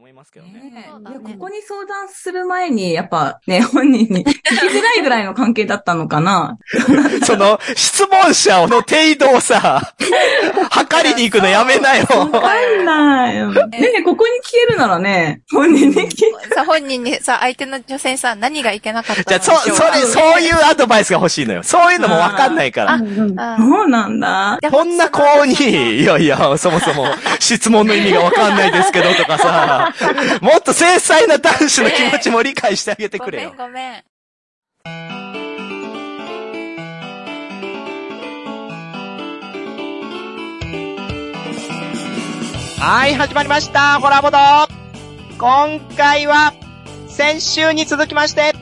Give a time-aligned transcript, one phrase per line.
[0.00, 0.70] 思いますけどね。
[0.70, 0.90] ね
[1.22, 6.56] ここに相談する前に、やっぱね、 本人に聞きづらいぐらいの関係だったのかな。
[7.22, 9.92] その、質問者の程度をさ、
[10.72, 12.06] 測りに行くのやめなよ。
[12.08, 13.52] わかんないよ。
[13.52, 21.62] ねえここに聞けるならね、本人に聞けさ、本人にさ、相手の女性にさ、何がいけなかったじゃあ、そ、それ、そういうアドバイスが欲しいのよ。
[21.62, 22.94] そういうのもわかんないから。
[22.94, 22.98] あ
[23.58, 24.56] そうなんだ。
[24.62, 27.06] でこんな子に、いやいや、そもそも
[27.38, 29.89] 質問の意味がわかんないですけどとかさ、
[30.40, 33.68] もっと繊細な男子の気持ちも理解してあげてくれよごめん。
[33.68, 34.04] ごめん。
[42.82, 44.00] はい、始まりました。
[44.00, 44.38] ホラボド。
[45.38, 46.54] 今回は、
[47.08, 48.54] 先週に続きまして、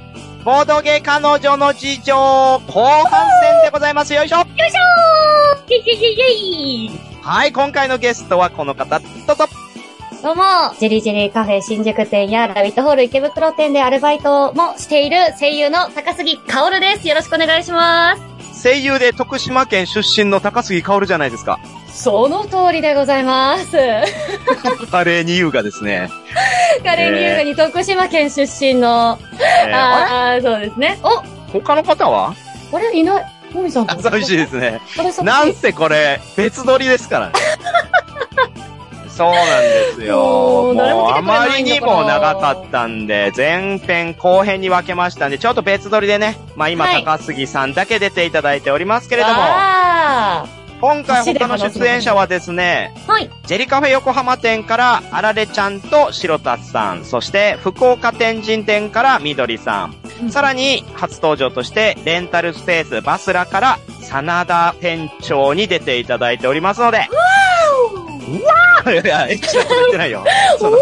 [0.45, 4.15] ボードゲー彼女の事情、後半戦でございます。
[4.15, 5.69] よいしょよいしょ
[7.23, 9.05] はい、今回のゲストはこの方、ど
[9.35, 9.68] うぞ。
[10.23, 10.43] どうも、
[10.81, 17.07] ジェリージェリーカフェ新宿店やラビットホール池袋店でアルバイトもしている声優の高杉薫です。
[17.07, 18.17] よろしくお願いしま
[18.53, 18.63] す。
[18.65, 21.61] 声優で徳島県出身の高杉薫じゃないですか。
[21.93, 23.77] その通りでございます。
[24.91, 26.11] 華麗に優雅ですね。
[26.85, 29.19] カレーニューガに徳島県出身の、
[29.67, 30.99] えーああー、そうですね。
[31.05, 32.35] おれ他の方は？
[32.73, 32.97] あれ？
[32.97, 33.25] いない？
[33.55, 34.81] もみさん寂しいですね。
[35.23, 37.33] なんせこれ、別撮りですからね。
[39.19, 40.73] そうなんですよ。
[40.75, 47.05] もうあまりにも長かったんで、前編後編に分けましたんで、ちょっと別撮りでね、まあ今、はい。
[47.05, 50.47] 高杉さんだけ出ていただいておりますけれども、あ。
[50.81, 53.29] 今回他の出演者はですね、ーはい。
[53.45, 67.48] ジェリカフェ横浜店から、あられちゃんと白達さん、そして福岡天神店からみどりさん、さらに初登場として、レンタルスペースバスラから、真田店長に出ていただいておりますので、うわー
[68.29, 70.25] いや、エッチなこと言ってないよ。
[70.59, 70.79] その、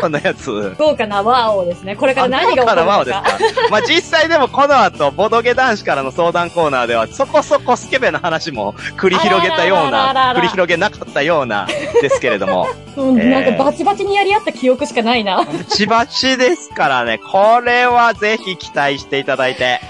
[0.00, 0.74] そんなやつ。
[0.78, 1.96] 豪華なワーオですね。
[1.96, 2.84] これから何が起こるのか。
[2.84, 3.24] ワオですか。
[3.70, 11.66] まあ、実際でもこの後、ボドゲ男子からの相談コーナーでは、そこそこスケベな話も繰り広げたような、ら繰り広げなかったような、
[12.00, 12.68] ですけれども。
[12.96, 15.36] うんえーなんかバチバチにやり合った記憶しかないな。
[15.36, 19.80] はバチバチですからね、これはぜひ期待していただいて。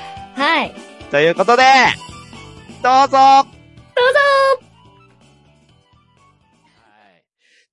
[0.64, 0.72] い。
[1.10, 1.64] ということで、
[2.82, 3.51] どうぞ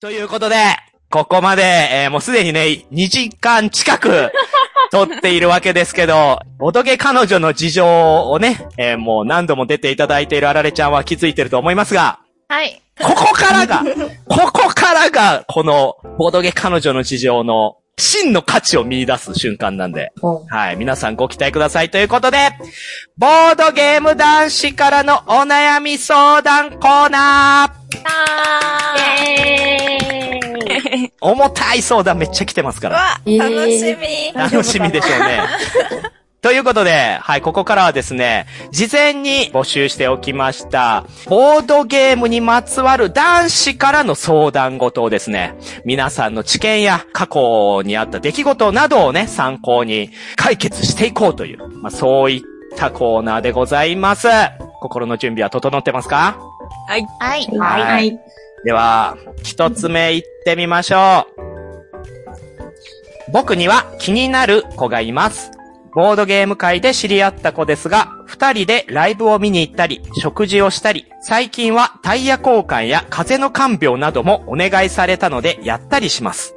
[0.01, 0.55] ということで、
[1.09, 4.31] ここまで、えーもうすでにね、2時間近く
[4.93, 12.81] 撮っているわけですけど、ボドゲ彼女の事情をね、えーもう何度も出ていただいているあられちゃんは気づいてると思いますが、はい。
[13.01, 13.83] ここからが、
[14.29, 20.13] ここからが、この、ボドゲ彼女の事情の真の価値を見出す瞬間なんで、
[20.49, 22.37] はい、皆さんご期待くださいということで、
[23.17, 27.88] ボードゲーム男子からのお悩み相談コーナー
[31.21, 32.95] 重たい相談めっちゃ来てますから。
[32.95, 34.33] わ、えー楽しみ。
[34.33, 35.41] 楽しみでしょうね。
[36.41, 52.41] ということで、はい、ここからはですね、事前に募集しておきました、ボードゲームにまつわる男子からの相談事をですね、皆さんの知見や過去にあった出来事などをね、参考に解決していこうという、まあ、そういっ
[52.77, 54.29] たコーナーでございます。
[54.79, 56.37] 心の準備は整ってますか？
[56.89, 57.05] はい。
[57.19, 58.19] はいはい。
[58.65, 63.31] では、一つ目行ってみましょう。
[63.31, 65.51] 僕には気になる子がいます。
[65.93, 76.55] ボードゲーム界で知り合った子ですが、二人でライブを見に行ったり、食事をしたり、最近はタイヤ交換や風の看病などもお願いされたのでやったりします。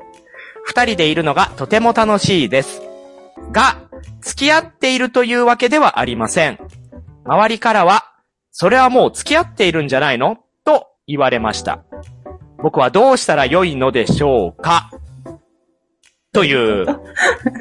[0.65, 2.81] 二人でいるのがとても楽しいです。
[3.53, 3.77] が、
[4.23, 6.59] 付き合っているというわけではありません。
[7.25, 8.12] 周りからは、
[8.53, 10.39] それはもう付き合っているんじゃないの？
[10.65, 11.83] と言われました。
[12.63, 14.91] 僕はどうしたら良いのでしょうか？
[16.33, 16.87] という、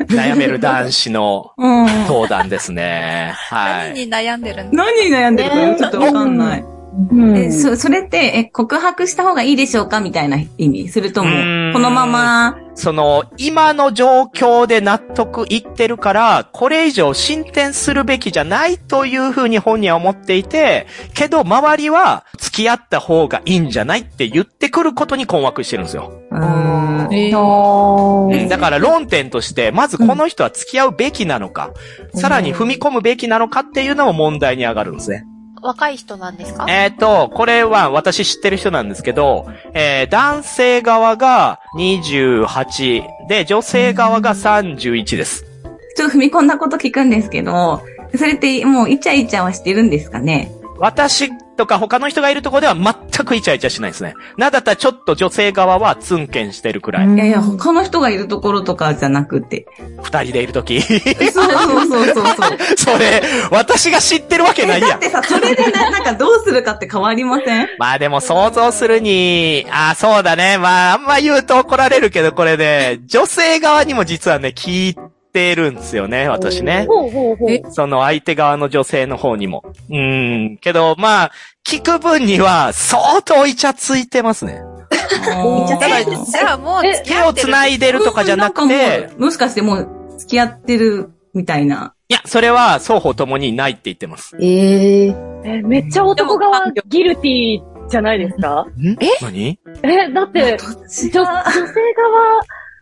[0.08, 1.88] 悩める男子のうん。
[2.08, 3.34] 相談ですね。
[3.36, 3.90] はい。
[3.90, 6.66] 何に悩んでるんだ何に悩んでるかちょっとわかんない。
[6.94, 7.38] うん。
[7.38, 11.74] え、そ、それって、え、告白した方がいいでしょうかみたいな意味するともう。
[11.74, 26.12] このまま、その、今の状況で納得いってるから、これ以上進展するべきじゃないというふうに本人は思っていて、けど周りは付き合った方がいいんじゃないって言ってくることに困惑してるんですよ。
[26.32, 27.14] うーん。
[27.14, 28.42] えー。
[28.42, 28.50] うん。
[28.50, 31.72] だから論点として、まずこの人は付き合うべきなのか、
[32.16, 35.26] さらに踏み込むべきなのかっていうのも問題に上がるんですね。
[35.62, 36.66] 若い人なんですか？
[36.68, 45.46] えっ、と、これは私知ってる人なんですけど、えー男性側が28で、女性側が31です。
[45.96, 47.82] ちょっと踏み込んだこと聞くんですけど、
[48.16, 50.52] それってもうイチャイチャはしてるんですかね？
[50.80, 54.16] 私とか他の人がいるところでは全くイチャイチャしないですね。
[54.38, 57.14] なんだったらちょっと女性側はツンケンしてるくらい。
[57.14, 59.68] いやいや、他の人がいるところとかじゃなくて。
[60.02, 60.82] 二人でいるとき。
[60.82, 61.00] そう
[61.32, 62.36] そうそうそうそう。
[62.78, 63.22] それ、
[63.52, 65.00] 私が知ってるわけないやんだっ。
[65.00, 67.68] てさ、それでな、なんかどうするかって変わりません？
[67.78, 70.58] まあでも想像するに、ああ、そうだね。
[70.58, 75.02] まああんま言うと怒られるけど、これね、女性側にも実はね、聞いて
[75.56, 76.86] るんですよね、私ね。
[76.88, 77.52] ほうほうほう。
[77.52, 77.64] え？
[77.70, 79.64] その相手側の女性の方にも。
[79.90, 80.58] うん。
[80.62, 81.32] けど、まあ、
[81.66, 84.62] 聞く分には相当イチャついてますね。
[85.24, 87.48] じゃあもう付き手を合ってる。
[87.48, 89.88] 繋いでるとかじゃなくんてか、もしかしてもう
[90.18, 91.94] 付き合ってるみたいな。
[92.10, 94.36] いや、それは双方ともにないって言ってます。
[94.42, 98.66] えええ、めっちゃ男側ギルティじゃないですか？
[98.78, 99.08] んえ？
[99.22, 99.60] 何？
[99.84, 101.34] え、だって、女、女性側、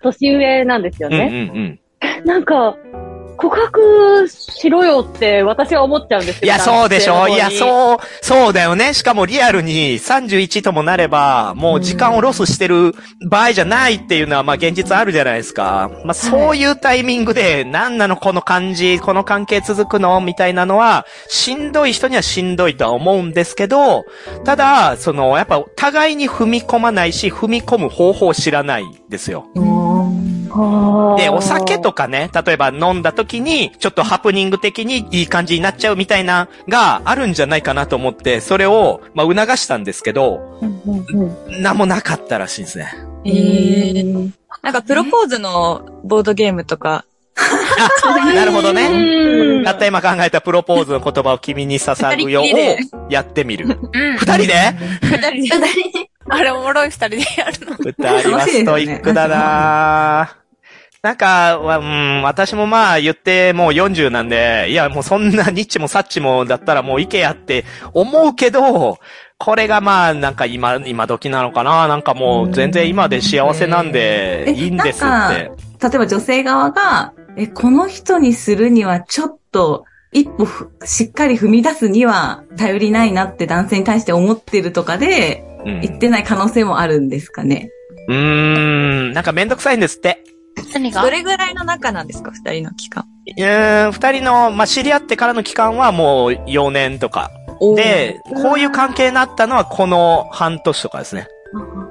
[0.01, 1.51] 年上なんですようんうんね。
[1.53, 1.79] うん。
[2.25, 2.75] なんか、
[3.39, 6.45] 告白しろよって私は思っちゃうんですよ。
[6.45, 7.51] いや、そうでしょいや、う。
[7.51, 8.93] そう、そうだよね。
[8.93, 12.93] しかもリアルに31ともなれば、もう時間をロスしてる
[13.25, 15.89] 場合じゃないっていうのは、まあ現実あるじゃないですか。
[16.03, 24.03] まあそういうタイミングで、なんなのこの感じ、この関係続くのみたいなのは、しんどい人にはしんどいとは思うんですけど、
[24.43, 29.47] ただ、その、やっぱ互いに踏み込まないし、踏み込む方法を知らないですよ。
[31.17, 40.59] で、お酒とかね、例えば飲んだ時に、ちょっとハプニング的にいい感じになっちゃうみたいな、があるんじゃないかなと思って、それを、まあ、促したんですけど、
[41.47, 42.93] なんもなかったらしいんですね。
[43.25, 44.03] ええ
[44.61, 47.05] なんかプロポーズのボードゲームとか、
[48.03, 48.87] あ、 なるほどね。
[48.87, 52.45] うんたった今考えたプロポーズの言葉を君に捧ぐよを
[53.09, 53.79] やってみる。
[53.93, 54.17] うん。
[54.17, 54.53] 二人で？
[55.01, 56.08] 二人で。
[56.31, 57.75] あれおもろい二人でやるの。
[57.77, 60.39] 二人はストイックだなぁ
[61.01, 68.99] なんか、わうん、私もまあ言ってもう40なんで、いやもうそんなニッチもサッチもだったらもう行けやって思うけど、
[69.37, 75.51] これがまあなんか今、今時なのかななんかもう全然今で幸せなんでえいいんですって。
[75.81, 87.69] 例えば女性側が、え、この人にするにはちょっと、一歩ふしっかり踏み出すには頼りないなって男性に対して思ってるとかで、うん言ってない可能性もあるんですかね。
[88.07, 88.15] うー
[89.09, 90.23] ん、なんかめんどくさいんですって。
[90.73, 92.31] 何どれぐらいの仲なんですか？
[92.31, 93.05] 二人の期間。
[93.37, 97.31] うーん、二人の、まあ、知り合ってからの期間はもう4年とか。
[97.75, 101.27] で、こういう関係になったのはこの半年とかですね。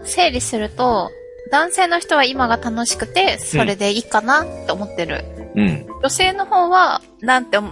[0.03, 1.11] 整理すると、
[1.51, 5.25] 男性の人は今が楽しくて、それでいいかなって思ってる。
[5.37, 5.38] うん。
[5.59, 7.67] 女性の方は、なんて考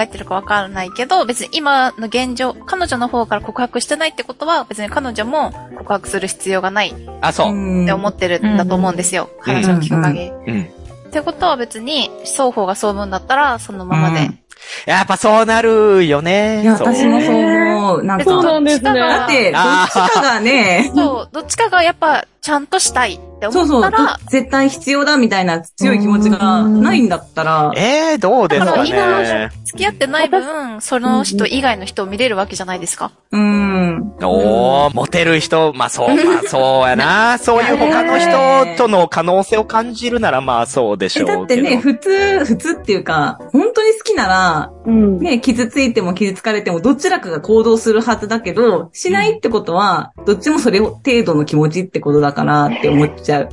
[0.00, 7.52] えてるかわからないけど、別に今の現状、彼女の方から告白してないってことは、別に彼女も告白する必要がないっあ、そう。
[7.52, 9.30] んて思ってるんだと思うんですよ。
[9.46, 10.30] うん話を聞く限り。
[10.30, 10.62] うん。
[10.62, 14.26] ってことは別に、双方がそう思うんだったら、そのままで。
[14.26, 14.38] うん
[14.86, 16.62] やっぱそうなるよね。
[16.66, 18.04] 私もそう思う。
[18.04, 18.94] なんか、そうなんですね。
[18.94, 29.50] だって、どっちかがね、そう、どっちかがやっぱ、ちゃんとしたいってそうそう、ど思ったら、絶対必要だみたいな強い気持ちがないんだったら、ええー、どうですかだからね。
[29.64, 33.10] 付き合ってない分、その人以外の人を見れるわけじゃないですか。
[33.30, 34.14] うん。
[34.22, 37.38] おー、モテる人、まあそう、まあそうやな。
[37.40, 41.38] そういう他の人との可能性を感じるならまあそうでしえ、ょうけど。
[41.38, 45.18] だってね、普通、普通っていうか、本当に好きなら、うん。
[45.18, 53.48] ね、傷ついても傷つかれてもどちらかが行動するはずだけど、しないってことは、どっちもそれ程度の気持ちってことだからって思っちゃう。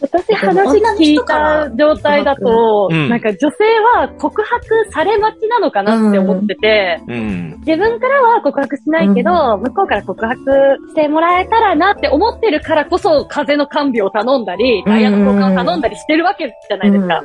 [0.00, 3.64] 私話聞いた状態だと、うんなんか女性
[3.96, 7.56] は告白され待ちなのかなって思ってて、うん。
[7.66, 17.22] 自分からは告白しないけど、向こうから告白してもらえたらなって思ってるからこそ、風の看病を頼んだり、ダイヤの交換を頼んだりしてるわけじゃないですか。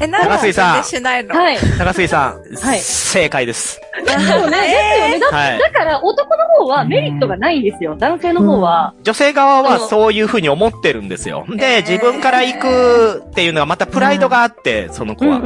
[0.00, 1.56] え、なん高杉さんしないのはい。
[1.78, 2.78] 高杉さん、はい
[3.14, 3.80] 正解です。
[4.06, 4.58] そうね。
[5.12, 5.58] ですよね。
[5.58, 7.94] だから男の方はメリットがないんですよ。
[7.96, 8.92] 男性の方は。
[9.02, 11.44] 女性側はそういうふうに思ってるんですよ。
[11.48, 15.40] で、自分から行くっていうのがまたプライドがあって、その子は。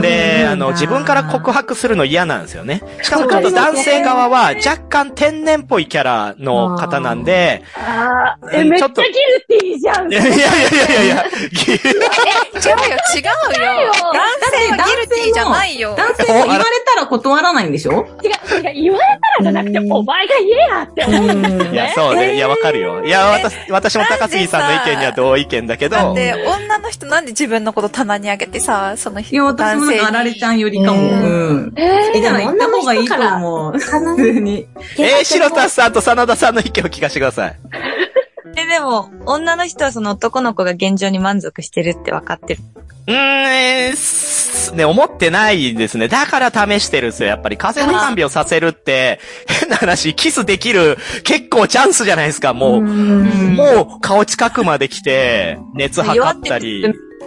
[0.00, 2.82] で、あの、自分から告白するの嫌なんですよね。
[3.02, 10.12] しかもちょっと男性側は若干天然っぽいキャラの方なんで、ああ、え、うんちょっとめっちゃギルティーじゃん。
[10.12, 13.92] いやいやいやいやいや、ぎ違うよ、違うよ。
[14.12, 15.94] 男性はギルティーじゃないよ。
[15.96, 18.06] 男性も言われたら断らないんでしょ？
[18.22, 19.04] 違う、違う、言われ
[19.38, 21.92] たらじゃなくて、お前が言えやって思うんですよいや、ね。
[21.94, 22.34] そうね。
[22.36, 23.04] いや、わかるよ。
[23.04, 30.98] いや、私、私も高杉さんの意見には同意見だけど、だって、女の人なんで自分のこと棚にあげてさ、そのいや、私もなんかあられちゃんよりかも。
[30.98, 31.72] えーうん。
[31.76, 33.78] ええ、じゃあ行った方がいいと思う。
[33.78, 34.66] 普通に。
[34.98, 37.56] えー、白田さんと真田さんの意見を聞かせてください。
[38.56, 42.60] え、でも、女の人はその男の子が現状に満足してるって分かってる。
[43.06, 46.08] うーん、すね、思ってないですね。
[46.08, 47.28] だから試してるんですよ。
[47.28, 52.54] やっぱり風の看病させるって、変な話、キスできる結構チャンスじゃないですか。
[52.54, 56.84] もう、もう顔近くまで来て、熱測ったり。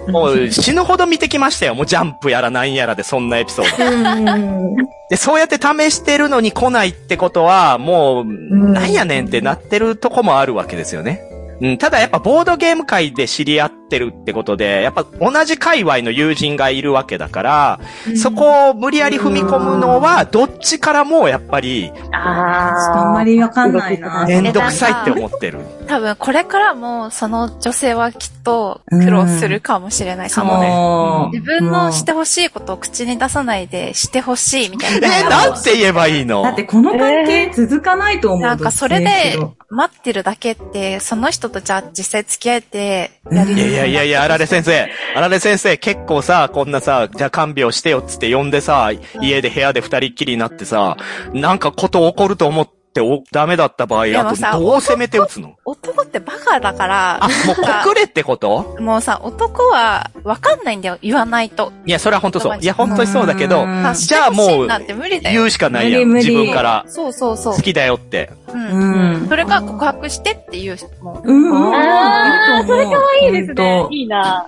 [0.07, 1.75] もう死ぬほど見てきましたよ。
[1.75, 4.85] もうジャンプやらなんやらでそんなエピソード。
[5.09, 11.21] で、そうやって試してるのに来ないってことは、もう、なんやねんってなってるとこもあるわけですよね。
[11.61, 17.79] うん、ただやっぱボードゲーム界で知り合ってるってことで、やっぱ同じ界隈の友人がいるわけだから、
[18.15, 24.25] そこを無理やり踏み込むのは、どっちからもやっぱり、ちょっとあんまりわかんないな。
[24.27, 25.59] めんどくさいって思ってる。
[25.87, 30.29] 多分これからもその女性はきっと苦労するかもしれない。
[30.31, 35.49] そのね、もう自分のしてほしいことを口に出さないでしてほしいみたいえな。
[35.51, 36.41] なんて言えばいいの？
[36.41, 38.41] だってこの関係続かないと思う。
[38.41, 39.37] なんかそれで
[39.69, 44.89] 待ってるだけって、その人とじゃあ実際付き合えてやりいやいやいやいや、あられ先生。
[45.15, 48.91] あられ先生、結構さ、こんなさ、じゃあ看病してよっつって呼んでさ、
[49.21, 50.97] 家で部屋で二人っきりになってさ、
[51.33, 55.55] なんかこと起こると思って、お、ダメだった場合、あとどう攻めて打つの？
[55.65, 58.77] 男ってバカだからあ、、もう告れってこと？
[58.79, 61.71] もうさ、男はわかんないんだよ、言わないと。
[61.85, 62.57] いや、それは本当そう。
[62.59, 65.39] いや、本当にそうだけど、うんじゃあもうなんて無理だよ。
[65.39, 66.03] 言うしかないやん。
[66.03, 66.85] 無理無理自分から。
[66.87, 67.61] そうそうそう好。
[67.61, 68.31] きだよって。
[68.53, 69.13] うん。
[69.21, 69.27] うん。
[69.27, 71.31] それが告白してっていう、もう。
[71.31, 71.75] うん。
[71.75, 74.45] あー、それかわいいですねいいな。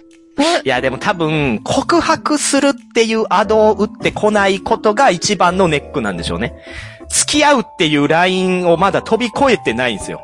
[0.64, 6.54] いや、でも多分、告白するっていうアドを打ってこないことが一番のネックなんでしょうね。
[7.10, 10.22] 付き合うっていうラインをまだ飛び越えてないんですよ。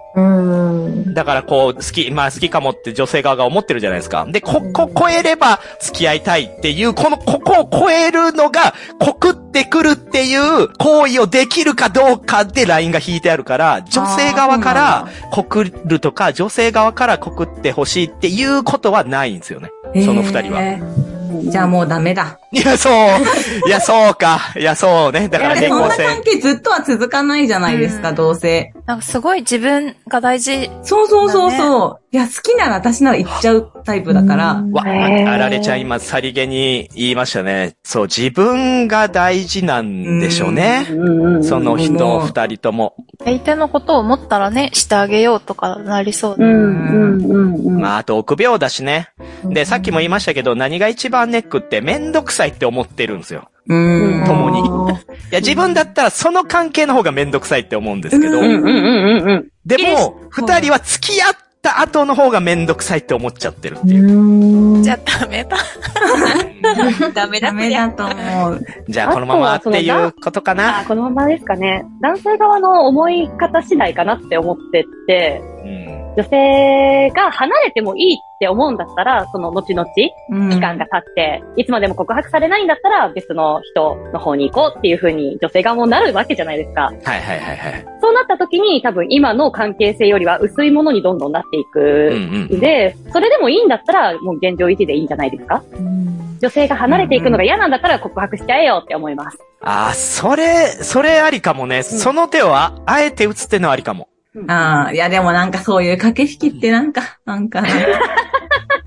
[1.13, 4.25] だからこう、好き、まあ好きかもって女性側が思ってるじゃないですか。
[4.30, 19.72] で、ここ超えれば付き合いたいっていう、この、ここを超えるのが、告ってくるっていう行為をできるかどうかでラインが引いてあるから、女性側から告るとか、女性側から告ってほしいっていうことはないんですよね。
[20.06, 20.62] その二人は。
[20.62, 22.40] へーじゃあもうダメだ。
[22.52, 22.94] いや、そう。
[23.68, 24.40] いや、そうか。
[24.56, 25.28] いや、そうね。
[25.28, 26.22] だからでそんな関。
[26.24, 28.74] 係ずっとは続かないじゃないですか、うんどうせ。
[28.86, 30.70] なんかすごい自分が大事。
[30.84, 32.00] そうそうそうそう。
[32.12, 34.63] いや、好きなら私なら行っちゃうタイプだから。
[34.72, 37.75] わ、あられちゃん今、さりげに言いましたね。
[37.84, 40.86] そう、自分が大事なんでしょうね。
[41.44, 42.96] その人、二人とも。
[43.24, 46.44] 相手のことを思ったらね、してあげようとかなりそうで。
[46.44, 47.80] うん、うん、うん、うん。
[47.80, 49.12] まあ、あと臆病だしね。
[49.46, 53.48] で、さっきも言いましたけど、何が一番ネックってめんどくさいって思ってるんですよ。
[53.67, 54.24] うん。
[54.25, 54.63] 共にい
[55.32, 59.48] や、自分だったらその関係の方がめんどくさいって思うんですけど、うんうん、うん、うん、うんうん。
[59.65, 64.84] でも、二人は付き合った後の方がめんどくさいって思っちゃってるっていう。
[64.84, 65.58] じゃあダメだ。
[67.13, 68.65] ダメだダメだと思う。
[68.89, 70.86] じゃあ、このままっていうことかなあ。
[70.86, 71.86] このままですかね。
[72.01, 75.83] 男性側の思い方次第かなって思ってて、うん
[76.15, 79.88] 女性が離れてもいいって思うんだったら、その後々、
[80.29, 86.82] うん期間が経って、いつまでも告白されないんだったら、別の人の方に行こうっていう風に女性側もなるわけじゃないですか。
[86.84, 87.86] はいはいはいはい。
[88.01, 92.60] そうなった時に、多分今の関係性よりは薄いものにどんどんなっていくうんうん。
[92.60, 95.63] で、それでもいいんだったら、もう現状維持でいいんじゃないですか
[96.41, 99.38] 女性が離れていくのが嫌なんだったら告白しちゃえよって思います。
[99.62, 101.84] ああ、それ、それありかもね。
[101.84, 104.10] その手をああえて打つってのはありかも。
[104.48, 107.63] ああ、いやでもなんかそういう駆け引きってなんか、なんか、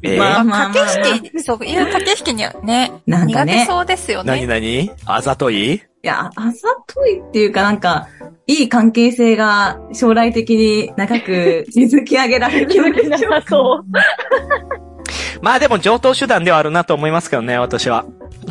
[0.03, 3.55] えーまあまあまあ駆け引き、そういう駆け引きにはね、なんかね。
[3.55, 4.47] 苦手そうですよね。
[4.47, 5.75] なにあざとい？
[5.75, 8.09] いや、あざといっていうかなんか、
[8.47, 12.69] いい関係性が将来的に長く築き上げられる。
[12.69, 13.85] 気づきなさそう。
[15.43, 18.05] まあでも上等手段ではあるなと思いますけどね、私は。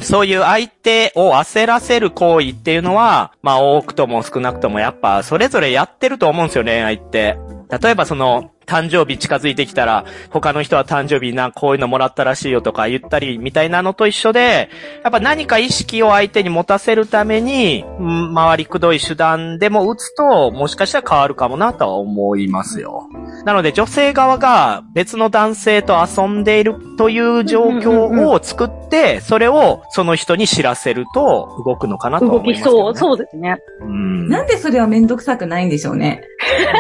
[0.05, 7.37] そういう相手を焦らせる行為っていうのは、まあ多くとも少なくともやっぱそれぞれやってると思うんですよ、恋愛って。
[7.81, 14.69] 例えばその、誕生日近づいてきたら、他の人は誕生日な、こういうのもらったらしいよとか言ったり、みたいなのと一緒で、
[15.03, 23.07] やっぱ何か意識を相手に持たせるために、うん回りくどい手段でも打つと、もしかしたら変わるかもなとは思いますよ。
[23.45, 32.55] なので女性側が別の男性と遊んでいるという状況を作って、それをその人に知らせると動くのかなと思いますね。
[32.55, 32.95] きそう。
[32.95, 33.57] そうですね。
[33.81, 34.29] うん。
[34.29, 36.21] なんでそれはめんどくさくないんでしょうね。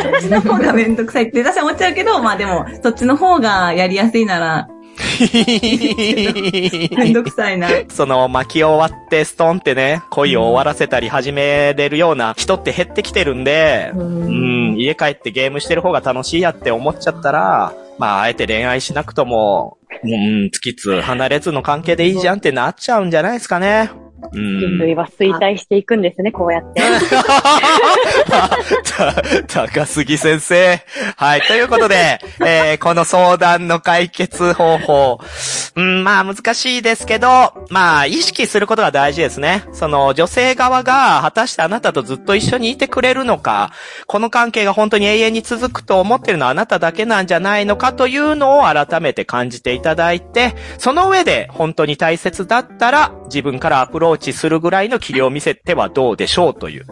[0.03, 4.67] そっちの方がめんどくさいって私は思っちゃうけど、まあでも、そっちの方がやりやすいなら、
[6.97, 7.67] めんどくさいな。
[7.89, 23.89] その巻き終わってストンってね、恋を終わらせたり始めれるような人って減ってきてるんで、うん、家帰ってゲームしてる方が楽しいやって思っちゃったら、まあ、あえて恋愛しなくとも、うん、月つ離れずの関係でいいじゃんってなっちゃうんじゃないですかね。
[24.31, 26.81] うん人類は衰退していくんですね、こうやって。
[29.47, 30.79] た 高杉先生。
[31.17, 31.41] はい。
[31.41, 35.19] ということで、えーこの相談の解決方法。
[35.75, 39.63] うん、まあ難しいですけど、まあ意識することが大事ですね。
[39.73, 43.71] その女性側が果たしてあなたとずっと一緒にいてくれるのか、
[44.07, 56.85] この関係が本当に永遠に続くと思ってるのはあなただけなんじゃないのかというのを改めて感じていただいて、その上で本当に大切だったら自分からアプローチするぐらいの器量を見せてはどうでしょうという。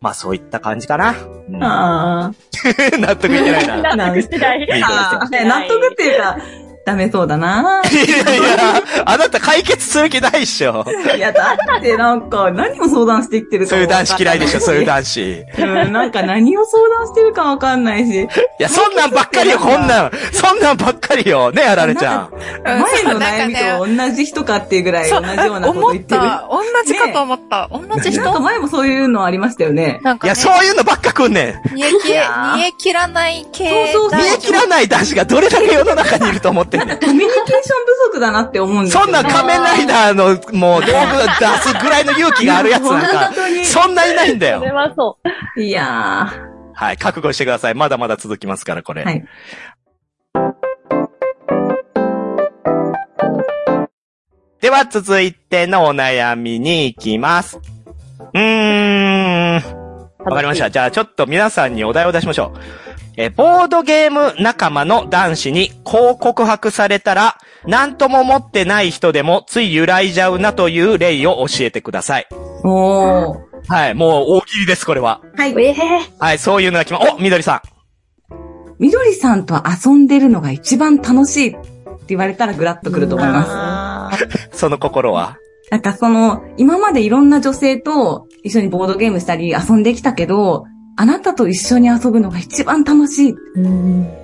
[0.00, 1.14] まあそういった感じかな。
[1.48, 2.32] うんあ
[2.98, 3.96] 納得いってないな。
[3.96, 4.66] 納得してない。
[5.46, 6.38] 納得っていうか、
[6.84, 7.82] ダメそうだな。
[7.90, 10.84] いやいや、あなた解決する気ないっしょ。
[11.16, 14.86] いや、だってなんか、何を相談してきてるかそういう男子嫌いでしょ、そういう子。
[14.86, 15.16] 男子。
[15.18, 18.28] いうん、なんか何を相談してるかわかんないし。
[18.58, 20.10] や、そんなんばっかりよ、こんなん。
[20.32, 21.50] そんなんばっかりよ。
[21.50, 22.30] ね、あられちゃん。
[22.64, 26.20] 前の悩みと同じ人かっていうぐらい同じようなこと言ってる。
[26.20, 26.48] た。
[26.50, 27.68] 同じかと思った。
[27.72, 30.00] 同じなんか人前もそういうのありましたよね。
[30.02, 31.74] なんか、ね、いや、そういうのばっか来んねん。
[31.74, 36.98] 煮え切え切らない系そうそう見え切らない男子がどれだけ世の中にいると思ってんねん。
[36.98, 37.62] コミュニケーション
[38.10, 39.02] 不足だなって思うんですよ。
[39.02, 40.24] そんなん仮面ライダーの、
[40.58, 40.92] もう道具
[41.38, 43.32] 出すぐらいの勇気があるやつなんか
[43.64, 44.74] そんないないんだそれよ。
[44.74, 45.18] はそ
[45.56, 45.60] う。
[45.60, 46.32] いや
[46.74, 47.74] はい、覚悟してください。
[47.74, 49.02] まだまだ続きますから、これ。
[49.02, 49.04] ー。
[49.04, 49.24] はい。
[54.60, 57.58] では続いてのお悩みに行きます。
[58.32, 59.80] うーん。
[60.18, 60.70] わかりました。
[60.70, 62.89] じゃあちょっと皆さんにお題を出しましょう。
[63.20, 67.36] えーボードゲーム仲間の男子にこう告白されたら、
[67.66, 72.26] なんとも思ってない人でもつい揺らいじゃうなという例を教えてください。
[72.64, 73.50] おー。
[73.68, 75.20] はい、もう大喜利です、これは。
[75.36, 75.54] はい。
[75.62, 75.76] ええ
[76.18, 77.62] はい、そういうのが来ま、お、みどりさ
[78.78, 81.60] みどりさんと遊んでるのが一番楽しいって
[82.08, 84.24] 言われたらグラッとくると思います。
[84.24, 84.28] ん。
[84.56, 85.36] その心は？
[85.70, 90.64] なんかその、今までいろんな女性と一緒にボードゲームしたり遊んできたけど、
[90.96, 93.34] あなたと一緒に遊ぶのが一番楽しい。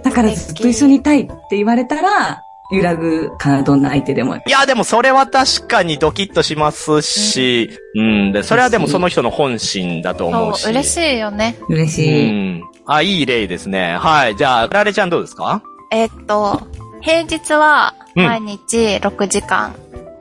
[0.03, 2.43] だからずっと一緒にいたいって言われたら、
[2.73, 4.37] 揺らぐかな、どんな相手でも。
[4.37, 10.69] いや、でもそれは確かにドキッとしますし、うん、で、それはでもその人の本心だと思うし。
[10.69, 11.57] 嬉しいよね。
[11.69, 12.31] う嬉しい。
[12.31, 12.63] ん。
[12.87, 13.97] あ、いい例ですね。
[13.97, 14.37] はい。
[14.37, 15.63] じゃあ、ラレちゃんどうですか？
[15.93, 16.61] えっと、
[17.01, 19.75] 平日は毎日6時間、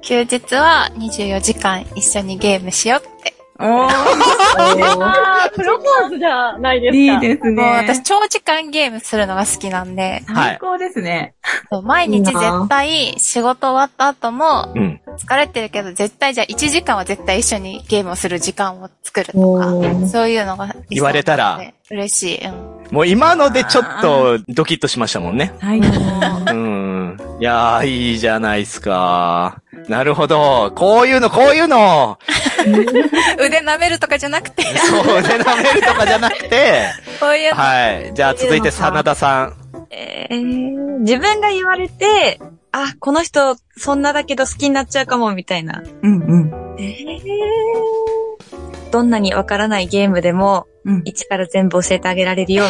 [0.04, 3.35] 休日は24時間一緒にゲームしようって。
[3.60, 3.88] おー。
[3.88, 6.98] あー、プロポーズじゃないですか。
[6.98, 8.04] いいですもう私ね。
[8.06, 11.36] 長時間ゲームするのが好きなんで、最高ですね。
[11.84, 15.02] 毎日絶対仕事終わった後もうん。
[15.16, 22.46] 疲れてるけど絶対じゃあ1時間は絶対一緒にゲームをする時間を作るとかそういうのが言われたら嬉しい。
[22.46, 22.76] うん。
[22.92, 25.54] もう今のでちょっとドキッとしましたもんね。
[25.62, 26.52] 最高。
[26.52, 27.18] うん。
[27.40, 29.62] いやー、いいじゃないですか。
[29.88, 30.72] なるほど。
[30.76, 32.18] こういうの、こういうの。
[33.40, 36.86] 腕舐めるとかじゃなくて、そう、腕舐めるとかじゃなくて。
[37.20, 37.62] こういうの。
[37.62, 38.12] はい。
[38.14, 39.54] じゃあ続いて、真田さん。
[39.92, 42.40] えー、自分が言われて、
[42.72, 45.84] あ、この人、そんなだけど好きになっちゃうかも、みたいな。
[46.02, 46.76] うんうん。
[46.80, 51.02] えー、どんなにわからないゲームでも、うん。
[51.06, 52.70] 一から全部教えてあげられるよ、み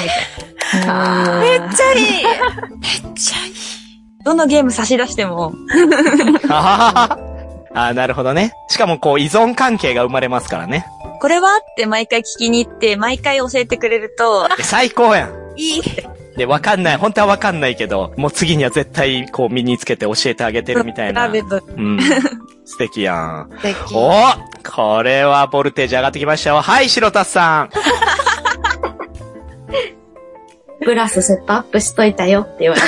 [0.71, 1.39] たいな。
[1.39, 2.09] めっちゃいいめ
[3.11, 3.54] っちゃいい。
[4.25, 5.53] どのゲーム差し出しても、
[6.49, 7.19] はははは
[7.75, 8.53] あーなるほどね。
[8.69, 10.87] しかもこう依存関係が生まれますからね。
[11.21, 11.57] これは？
[11.57, 15.53] って毎回聞きに行って、毎回教えてくれると、え最高やん。
[15.57, 15.81] いい。
[16.37, 16.97] で、わかんない。
[16.97, 21.27] 本当はわかんないけど、もう次には絶対こう身につけて教えてあげてるみたいな。
[21.27, 21.99] うん。
[22.65, 23.49] 素敵やん。
[23.57, 23.75] 素敵。
[23.93, 24.11] お
[24.67, 26.61] これはボルテージ上がってきましたよ。
[26.61, 27.69] はい、白田さん。
[30.83, 32.87] ブラスセットアップしといたよって言われた。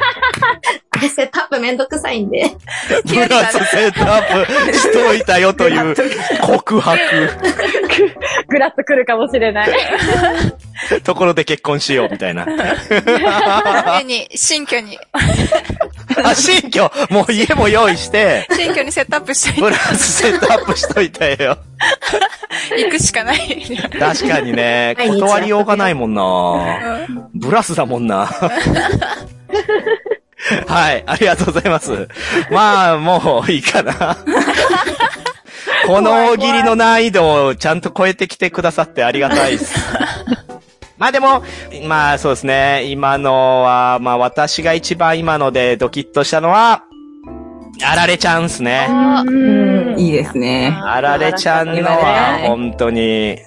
[1.01, 2.45] でセットアップめんどくさいんで。
[3.05, 5.95] ブラスセットアップしといたよという
[6.41, 6.99] 告白。
[8.47, 9.69] グラッとくるかもしれない。
[11.03, 12.45] ところで結婚しようみたいな。
[13.99, 14.97] 家に、新居に、
[16.23, 16.91] あ、新居？
[17.09, 21.57] もう家も用意して、新居にセットアップしといブラスセットアップしといたよ。
[22.75, 23.37] て、行くしかない。
[23.99, 27.07] 確かにね、断りようがないもんな。
[27.33, 28.29] ブラスだもんな。
[30.67, 32.07] はい、ありがとうございます。
[32.49, 34.17] まあ、もういいかな。
[35.87, 39.75] この大喜利の難易度をちゃんと超えてきてくださってありがたいです。
[40.97, 41.43] まあでも、
[41.87, 42.83] まあそうですね。
[42.85, 46.83] 今のは、まあ私が一番今のでドキッとしたのは、
[47.83, 48.87] あられちゃんっすね。
[49.97, 50.77] いいですね。
[50.83, 53.39] あられちゃんのは本当に、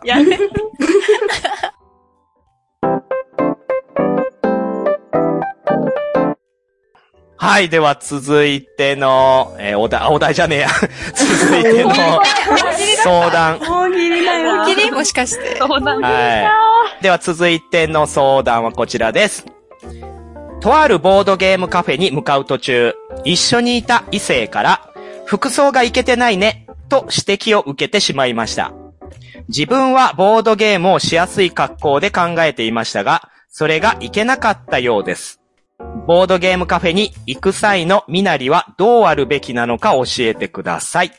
[7.44, 10.68] はい、では続いての、えーお題、あお題じゃねえや。
[11.14, 11.92] 続いての
[13.02, 13.58] 相談。
[13.60, 14.64] 大喜利だよ。
[14.64, 15.56] キリもしかして。
[15.58, 16.08] そうなんだ。
[16.08, 17.02] はい。
[17.02, 19.44] では続いての相談はこちらです。
[20.62, 24.80] とあるボードゲームカフェに向かう途中、一緒にいた異性から、
[25.26, 28.72] 服装がいけてないね、と指摘を受けてしまいました。
[29.48, 35.43] 自分はボードゲームをしやすい格好で考えていましたが、それがいけなかったようです。
[36.06, 41.12] ボードゲームカフェに行く際の身なりはどうあるべきなのか教えてください。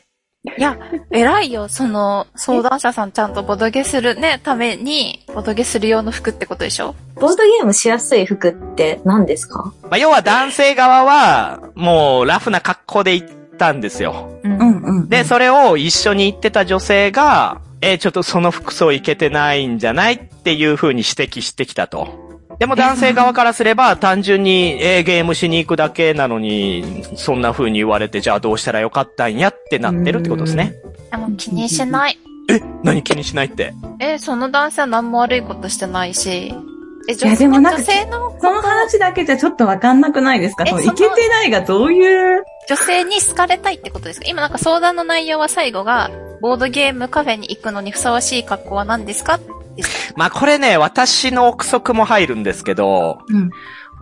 [0.56, 0.78] いや、
[1.10, 1.68] 偉いよ。
[1.68, 6.94] その、相談者さんちゃんとボドゲするね、ために、ボドゲする用の服ってことでしょ？
[7.16, 9.74] ボードゲームしやすい服って何ですか？
[9.82, 14.40] まあ、要は男性側は、もうラフな格好で行ったんですよ。
[14.44, 14.48] う。
[14.48, 15.08] うんんうん。
[15.08, 20.14] で、それを一緒に行ってた女性が、えーちょっとその服装いけてないんじゃない？
[20.14, 22.25] っていう風に指摘してきたと。
[22.58, 30.74] でも男性側からすれば単純に、えーゲームしに行くだけなのに、そんな風に言われて、じゃあどうしたらよかったんやってなってるってことですね。
[31.10, 32.18] でも気にしない。
[32.48, 33.74] え何気にしないって？
[34.00, 36.54] え、その男性は何も悪いことしてないし。
[37.08, 40.64] え、いやでもなんか女性の、その話だけじゃちょっとわかんなくないですか？
[40.66, 42.44] そのえそのいけてないがどういう？
[42.68, 44.26] 女性に好かれたいってことですか？
[44.28, 49.38] 今なんか相談の内容は最後が、ボードゲームカフェに行くのにふさわしい格好は何ですか？
[49.38, 49.50] です
[50.16, 53.50] まあこれね、私の憶測も入るんですけど、うん。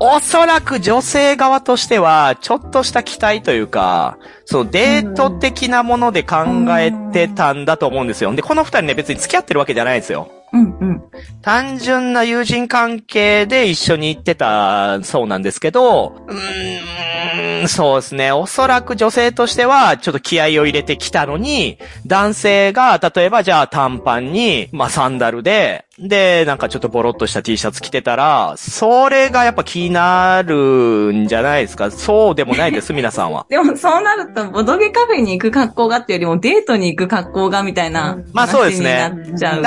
[0.01, 6.45] おそらく女性側としては、ちょっとした期待というか、そのデート的なもので考
[6.79, 8.35] えてたんだと思うんですよ。
[8.35, 10.29] で、この二人ね、別に付き合ってるわけじゃないんですよ。
[10.55, 11.03] うんうん。
[11.43, 18.31] 単純な友人関係で一緒に行ってたそうなんですけど、うーん、そうですね。
[18.31, 31.91] おそらく女性としては、ちょっと気合を入れてきたのに、男性が、例えばじゃあ短パンに、まあサンダルで、で、なんかちょっとボロっとした T シャツ着てたら、それがやっぱ気になるんじゃないですか？
[31.93, 33.47] そうでもないです、 皆さんは。
[33.49, 39.13] でもそうなると、ボドゲカフェに行く格好がっていうよりもデートに行く格好がみたいなまあそうですね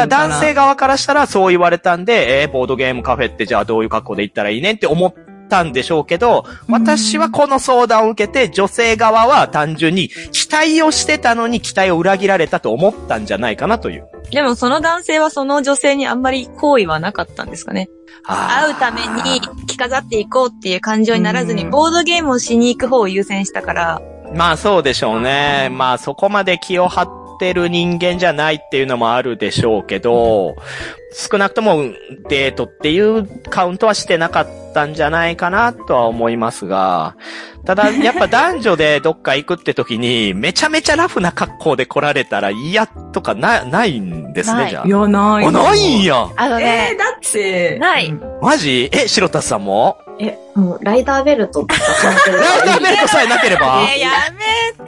[0.08, 5.14] 男性側からしたらそう言われたんで、えーボードゲームカフェってじゃあどういう格好で行ったらいいねって思っ
[5.48, 14.08] たんでしょうけど、私はこの相談を受けて女性側は単純に期待をしてたのに期待を裏切られたと思ったんじゃないかなという。
[14.32, 17.90] でもその男性はその女性にあんまり好意はなかったんですかね。
[18.24, 24.02] 会うために着飾っていこうっていう感情にならずに、うんボードゲームをしに行く方を優先したから、
[24.34, 25.70] まあそうでしょうね。
[25.72, 30.56] まあそこまで気を張ってる人間じゃないっていうのもあるでしょうけど、
[31.14, 31.84] 少なくとも
[32.30, 37.16] デートっていうカウントはしてなかったんじゃないかなとは思いますが、
[37.66, 45.46] ただやっぱ男女でどっか行くって時にめちゃめちゃラフな格好で来られたら嫌とかな、ないんですね、じゃいや、ない。
[45.46, 45.48] あ。
[45.50, 46.30] あ、ないんや。
[46.36, 47.78] あのえねー、、だって。
[47.80, 48.90] ないうんマジ？
[48.94, 49.98] え、白田さんも？
[50.20, 54.87] え、もうライダーベルトとかライダーベルトさえなければえ、やめ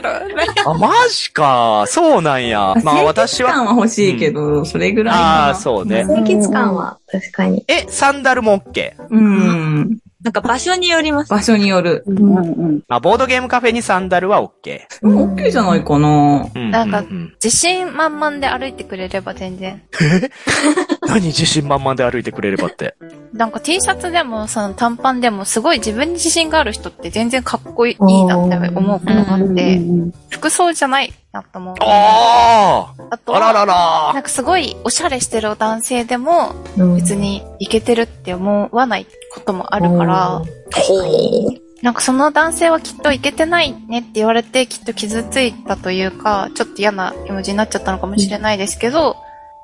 [0.00, 0.26] だろ。
[0.66, 1.84] あ、マジか。
[1.86, 2.74] そうなんや。
[2.82, 3.52] まあ私は。
[3.52, 5.14] 清潔感は欲しいけど、それぐらい。
[5.16, 6.04] ああ、そうね。
[6.04, 7.64] 清潔感は確かに。
[7.68, 8.92] え、サンダルも OK?
[9.10, 9.98] うん。
[10.22, 11.30] なんか場所によります。
[11.30, 12.04] 場所による。
[12.06, 12.40] うんう
[12.72, 12.80] ん。
[12.88, 14.80] まあ、ボードゲームカフェにサンダルは OK。
[15.02, 16.46] うん、オッケーじゃないかな。
[16.54, 17.02] うんなんか
[17.42, 19.82] 自信満々で歩いてくれれば全然。
[21.08, 22.94] 何自信満々で歩いてくれればって？
[23.32, 29.80] なんか T シャツでも、その短パンでも、すごい自分に自信がある人って全然かっこいいなって思うことがあって、
[30.28, 31.74] 服装じゃないなと思う。
[31.80, 36.54] ああとああららは、ならんかすごいおしゃれしてる男性でも、
[36.96, 49.16] 別にイケてるって思わないこともあるから、ほなんかその男性はきっとイケてないねって言われてきっと傷ついたというか、ちょっと嫌な気持ちになっちゃったのかもしれないですけど、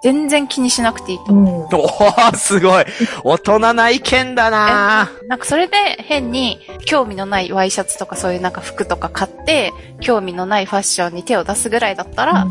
[0.03, 1.77] 全然気にしなくていいと思う。
[1.77, 1.81] うん。
[1.81, 1.85] う。
[1.85, 2.85] おー、すごい。
[3.25, 12.47] 大人な意見だななんかそれで変に興味のないワイシャツとかそういうなんか服とか買って、興味のないファッションに手を出すぐらいだったら、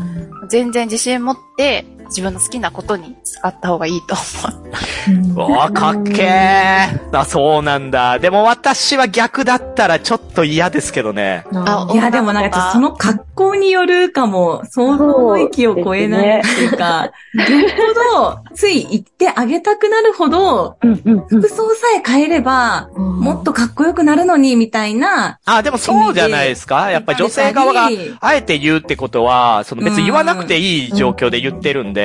[0.48, 5.46] 全然自信持って自分の好きなことに使った方がいいと思う。
[5.48, 7.18] うわかっけー。
[7.18, 8.18] あ、そうなんだ。
[8.18, 11.44] でも私は逆だったらちょっと嫌ですけどね。
[11.52, 21.40] あいや、でもなんかその格好によるかも、想像の域を超えないっていうか、よっぽど、つい言ってあげたくなるほど、うんうんうん。
[21.40, 25.38] 服装さえ変えれば、もっとかっこよくなるのに、みたいな。
[25.44, 27.88] あ、でもそうじゃないですかやっぱり女性側が、
[28.20, 31.95] あえて言うってことは、その別に言わなくていい状況で言ってるんで、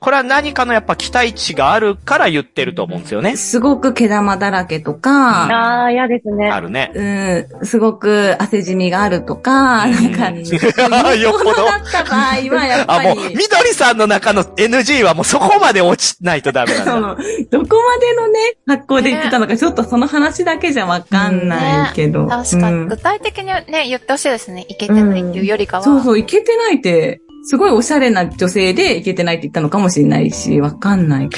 [0.00, 3.36] これは何かのやっぱ期待値があるから言ってると思うんですよね。
[3.36, 6.50] すごく毛玉だらけとか、ああ、嫌ですね。
[6.50, 6.92] あるね。
[6.94, 10.30] うん、すごく汗じみがあるとか、なんか、
[11.16, 16.92] よっぽどだった場合は、やっあ、ぱ もう、り、みどりさんの中の NG はもうそこまで落ちないとダメなんだ。
[16.92, 17.16] その、
[17.50, 22.26] どこまでのね、格好で言ってたのか、ちょっとその話だけじゃわかんないけど。
[22.26, 22.76] 確かに。
[22.76, 24.66] うん具体的にね、言ってほしいですね。
[24.68, 25.82] いけてないっていうよりかは。
[25.82, 31.28] そうそう、いけてないって、すごいおしゃれな女性でいけてないって言ったのかもしれないし、わかんない。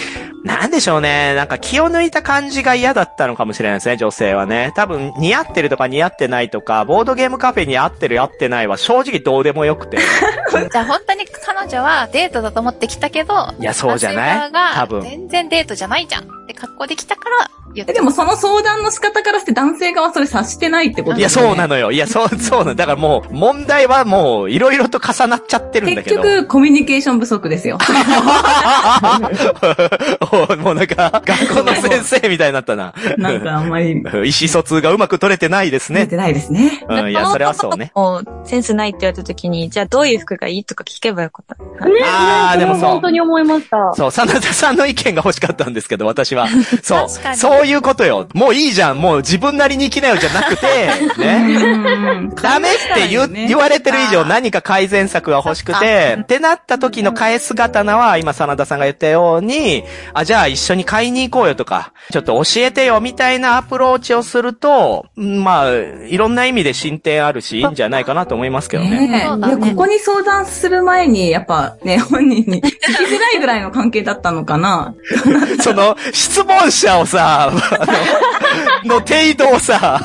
[0.45, 1.35] なんでしょうね。
[1.35, 4.73] なんか気を抜いた感じが嫌だったのかもしれないですね、女性はね。
[4.77, 9.97] 多分似合ってるとか似合ってないとか、ボードゲームカフェに合ってる合ってないは正直どうでもよくて。
[10.71, 14.53] じゃあ本当に彼女はデートだと思ってきたけど、いや、そうじゃない？
[14.75, 15.01] 多分。
[15.03, 21.75] 全然デートじゃないじゃんって格好できたからえでもその相談の仕方からして男性側はそれ察してないってこといや、そうなの。
[21.75, 21.93] のよ。
[21.93, 22.75] いや、そう、そうなの。
[22.75, 26.23] だからもう、問題はもう、いろいろと重なっちゃってるんだけど。
[26.23, 27.79] 結局、コミュニケーション不足ですよ。
[30.33, 32.95] お もうなんか、学校の先生みたいになったな。
[33.19, 36.01] なんかあんまり、意思疎通がうまく取れてないですね。
[36.01, 36.85] 出てないですね。
[36.89, 37.93] うん、いや、それはそうね。
[37.95, 41.55] もう、センスないって言われた時に、じゃあどういう服がいいとか聞けばよかった。
[41.87, 43.93] ねあーでもそう本当に思いました。
[43.95, 46.49] そう、真田さんの意見が欲しかったんですけど、私は。
[46.83, 47.35] そう確か。
[47.65, 48.29] にそういうことよ。
[48.35, 49.01] もういいじゃん。
[49.01, 50.67] もう自分なりに生きなよじゃなくて、
[51.19, 51.47] ね。
[51.59, 69.07] うんダメって言,、ね言われてる以上何か改善策が欲しくて、ってなった時の返す刀は、今、真田さんが言ったように、あ、じゃあ一緒に買いに行こうよとか、ちょっと教えてよみたいなアプローチをすると、うんまあ、いろんな意味で進展あるし、いいんじゃないかなと思いますけどね。
[69.07, 74.95] ねや、ここに相談する前に、やっぱね、本人に聞きづらいぐらいの関係だったのかな。
[75.61, 77.61] その、質問者をさ、あの、
[78.85, 80.01] の程度をさ、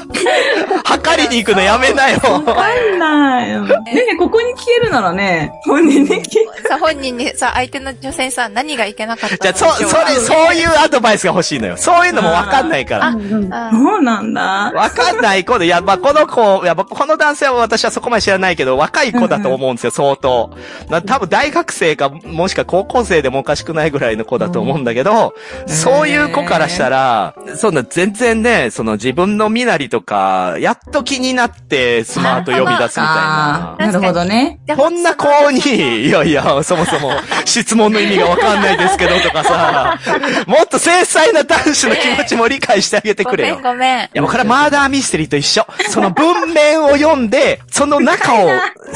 [0.84, 2.20] 測りに行くのやめなよ。
[2.24, 3.62] わかんない。
[3.62, 3.68] ね
[4.14, 6.26] え、ここに消えるならね、本人に聞い
[6.68, 11.78] さ、本人にさ、相手の女性にさ、何がいけなかったじゃあ、そ、それ、そういうアドバイスが欲しいのよ。
[11.78, 13.08] そういうのもわかんないから。
[13.10, 14.72] うんそうなんだ。
[14.74, 20.52] わかんない子で、いや、まあ、この子、いや、まあこの男性は私はそこまで知らないけど、若い子だと思うんですよ、相当。
[20.90, 25.34] な多分大学生か、もしくは高校生でもおかしくないぐらいの子だと思うんだけど、
[25.68, 34.60] そういう子からしたら、そんな全然ね、その自分の身なりとか、やっと気になってスマート読み出すみたいななるほどね。
[34.66, 37.12] でこんな子に、いやいや、そもそも
[37.46, 40.00] 質問の意味がわかんないですけどとかさ、
[40.48, 43.74] もっと繊細な男子の気持ちも理解してあげてくれよごめん。
[43.74, 44.06] ごめん。
[44.06, 45.66] いや、もうこれはマーダーミステリーと一緒。
[45.90, 48.50] その文面を読んで、その中を、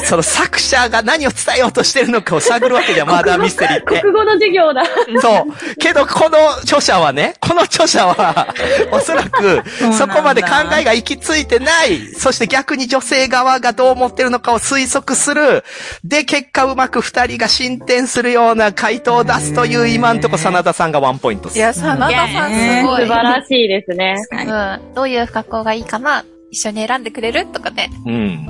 [0.04, 4.00] その作者が何を伝えようとしてるのかを探るわけじゃん、マーダーミステリーって。
[4.00, 4.84] 国語の授業だ。
[5.20, 5.76] そう。
[5.76, 8.33] けど、この著者はね、この著者は、
[8.92, 9.62] おそらく、
[9.96, 11.98] そこまで考えが行き着いてない。
[12.18, 15.64] そして逆に女性側がどう思ってるのかを推測する。
[16.04, 21.58] で、結果うまく二人が進展するような回答を出すという、今んとこ真田さんがワンポイントです。
[21.58, 23.02] いや、真田さんすごい。
[23.02, 24.16] 素晴らしいですね。
[24.32, 24.94] うん。
[24.94, 27.46] どういう格好がいいかな一緒に選んでくれる？
[27.46, 27.90] とかね。
[28.06, 28.48] うん。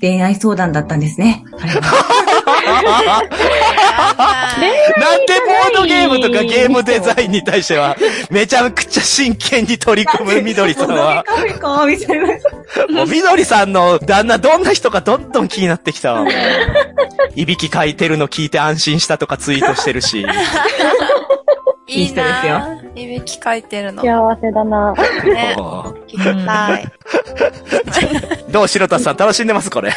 [0.00, 1.42] 恋愛相談だったんですね。
[2.96, 3.28] なん
[5.26, 5.34] で
[5.72, 7.96] ボードゲームとかゲームデザインに対しては、
[8.30, 11.24] めちゃくちゃ真剣に取り組むみどりさんは。
[12.90, 16.24] もうみどりさんの旦那どんな人かどんどん気になってきたわ。
[16.24, 16.32] もう
[17.34, 20.26] いびきかいてるの聞いて安心したとかツイートしてるし。
[21.88, 22.62] いいい人ですよ。
[22.96, 24.02] いびきかいてるの。
[24.02, 24.92] 幸せだな。
[24.94, 25.54] ね。
[26.06, 26.86] 聞きたい。
[28.50, 29.92] どう白田さん楽しんでますこれ？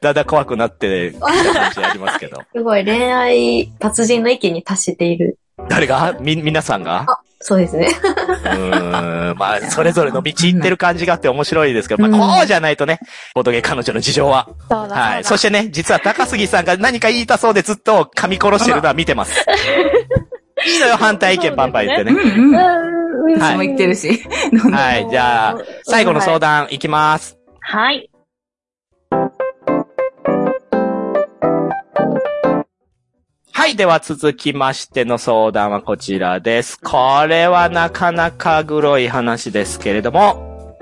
[0.00, 2.42] だんだん怖くなってきた感じありますけど。
[2.54, 5.38] すごい恋愛達人の域に達している。
[5.68, 6.16] 誰が？
[6.20, 7.06] み、皆さんが？
[7.40, 7.88] そうですね。
[8.44, 9.38] うーん。
[9.38, 12.98] まあ、それぞれの道行ってる感じがあって面白いですけど、まあ、こうじゃないとね、
[13.32, 14.48] ボードゲー彼女の事情は。
[14.68, 15.24] そうだ、はい。
[15.24, 19.46] そしてね、実は高杉さんが何か言いたそうでずっと噛み殺してるのは見てます。
[20.66, 22.12] いいのよ、反対意見バンバン言ってね。
[22.12, 22.54] うんうん。
[22.54, 22.88] うん
[23.36, 24.08] はも言ってるし。
[24.72, 25.08] はい。
[25.10, 27.38] じゃあ、最後の相談いきます。
[27.60, 28.10] はい。
[33.52, 33.76] はい。
[33.76, 36.80] では続きましての相談はこちらです。
[36.80, 40.78] これはなかなかグロい話ですけれども、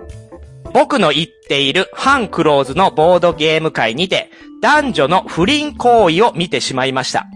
[0.73, 4.31] 僕の言っている反クローズのボードゲーム会にて、
[4.63, 7.27] 男女の不倫行為を見てしまいました。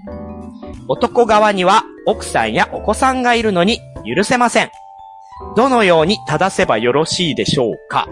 [0.88, 3.80] 男側には奥さんやお子さんがいるのに
[4.14, 4.70] 許せません。
[5.56, 8.08] どのように正せばよろしいでしょうか？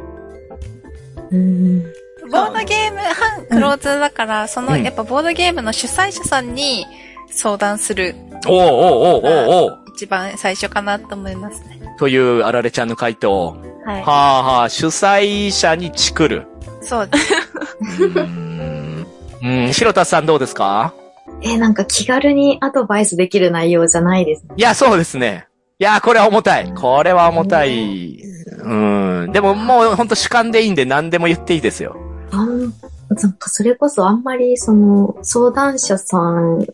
[1.31, 6.87] ボードゲーム、反クローズだから、その、うんやっぱボードゲームの主催者さんに
[7.31, 8.15] 相談する、
[8.47, 11.81] おうおうおうおうおう一番最初かなと思いますね。
[11.99, 13.57] というあられちゃんの回答。
[13.85, 14.03] はい。
[14.03, 16.47] はあはあ、主催者にチクる。
[16.83, 17.35] そうです。
[18.05, 19.07] うん、
[19.43, 20.95] うん、白田さんどうですか？
[21.43, 24.55] えーなんか気軽にアドバイスできる内容じゃないですね。
[24.57, 25.47] いや、そうですね。
[25.79, 26.73] いや、これは重たい。
[26.75, 28.21] これは重たい。
[28.65, 29.31] うん。
[29.33, 31.97] でももうほんと主観でいいんで何でも言っていいですよ。
[32.33, 36.67] あんなんかそれこそあんまりその相談者さん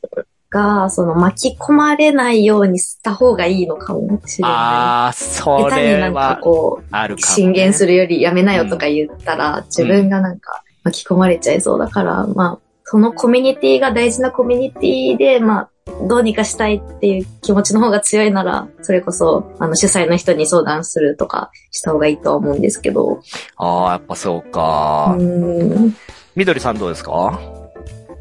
[0.50, 5.12] がその巻き込まれないようにした方がいいのかもしれなああ、い。
[5.14, 7.34] そ下手になんかれはこう、あるかも、ね。
[7.34, 15.70] 進言するよりやめなよとか言ったら、自分がなんか巻き込まれちゃいそうだから、まあ、そのコミュニティが大事なコミュニティで、まあ、
[16.06, 23.20] どうにかしたいっていう気持ちの方が強いなら、それこそ、あの、主催の人に相談するとかした方がいいとは思うんですけど。
[23.56, 25.16] ああ、やっぱそううか。
[25.18, 25.96] ーん。
[26.34, 27.38] みどりさんどうですか？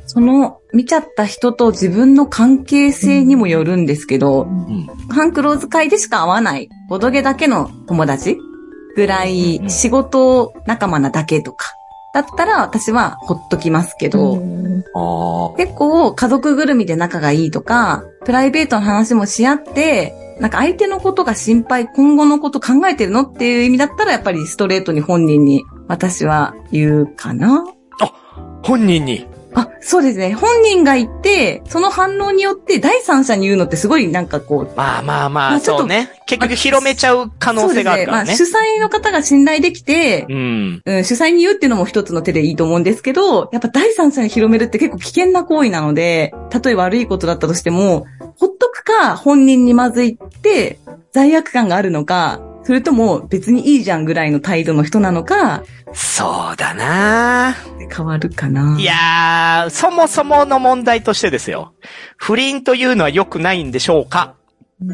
[0.06, 4.88] その、見ちゃった人と自分の関係性にもよるんですけど、うん。
[5.10, 8.38] ハンクローズ会でしか会わない、ボドゲだけの友達
[8.95, 11.73] ぐらうんい仕事仲間なだけとか、
[12.13, 14.41] だったら私はほっときますけど。
[15.58, 27.65] 結構家族ぐるみで仲がいいとか、プライベートの話もし合って、なんか相手のことが心配、今後のこと考えてるのっていう意味だったらやっぱりストレートに本人に私は言うかな。
[28.63, 29.28] 本人に。
[29.56, 30.34] あ、そうですね。
[30.34, 36.10] 本人が言って、その反応によって第三者に言うのってすごいなんかこう、まあまあまあ、まあちょっとね。
[36.26, 38.28] 結局広めちゃう可能性があるからね。
[38.28, 40.82] まあ主催の方が信頼できて、うん。
[40.86, 48.06] うん、主催に言うっていうのも一つの手でいいと思うんですけど、やっぱ第三者に広めるって結構危険な行為なので、たとえ悪いことだったとしても、
[48.38, 50.80] ほっとくか、本人にまずいって、
[51.12, 57.56] 罪悪感があるのか、それとも別にいいじゃんぐらいの態度の人なのか、そうだな
[57.95, 58.78] 変わるかな。
[58.80, 61.73] いやー、そもそもの問題としてですよ。
[62.17, 64.36] 不倫というのは良くないんでしょうか？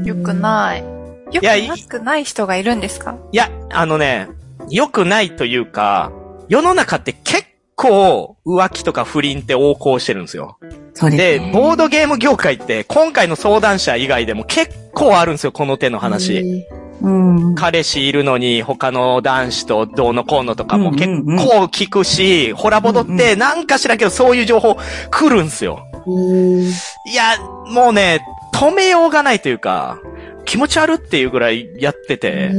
[0.04, 0.84] よくない。
[1.32, 3.18] よくなくない人がいるんですか？
[3.32, 4.28] いや、あのね、
[4.70, 6.12] 良くないというか、
[6.50, 10.58] 世の中って結構浮気とか不倫って横行してるんですよ。
[10.96, 11.52] そうです、で、ね。
[11.54, 16.68] ボードゲーム業界って今回の相談者以外でも結構あるんですよ、この手の話。
[17.02, 17.56] うん。
[17.56, 24.78] 彼氏いるのに他の男子とどうのこうのとかも結うんうんうん構聞くし、ホラボドってなんかしらけどそういう情報
[25.10, 25.80] 来るんすよ。
[26.06, 26.12] う
[26.60, 26.66] んい
[27.16, 27.38] や、
[27.72, 28.22] もうね、
[28.54, 29.98] 止めようがないというか、
[30.46, 32.52] 気持ち悪っていうぐらいやってて。